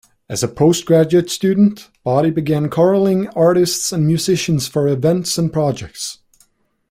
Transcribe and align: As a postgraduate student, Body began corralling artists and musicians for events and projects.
As 0.27 0.41
a 0.41 0.47
postgraduate 0.47 1.29
student, 1.29 1.91
Body 2.03 2.31
began 2.31 2.71
corralling 2.71 3.27
artists 3.35 3.91
and 3.91 4.07
musicians 4.07 4.67
for 4.67 4.87
events 4.87 5.37
and 5.37 5.53
projects. 5.53 6.17